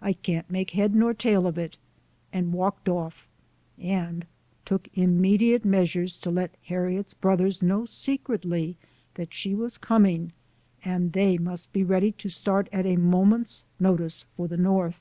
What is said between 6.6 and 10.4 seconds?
Harriet's brothers know secretly that she was coming,